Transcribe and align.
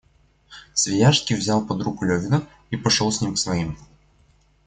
Свияжский 0.73 1.35
взял 1.35 1.63
под-руку 1.63 2.05
Левина 2.05 2.47
и 2.71 2.75
пошел 2.75 3.11
с 3.11 3.21
ним 3.21 3.35
к 3.35 3.37
своим. 3.37 3.77